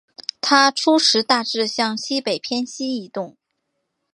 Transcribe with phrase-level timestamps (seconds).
[0.41, 3.37] 它初时大致向西北偏西移动。